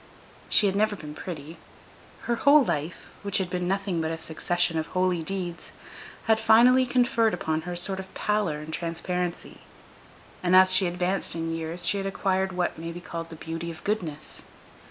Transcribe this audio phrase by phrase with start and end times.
[0.49, 1.57] She had never been pretty;
[2.21, 5.73] her whole life, which had been nothing but a succession of holy deeds,
[6.23, 9.59] had finally conferred upon her a sort of pallor and transparency;
[10.41, 13.69] and as she advanced in years she had acquired what may be called the beauty
[13.69, 14.41] of goodness.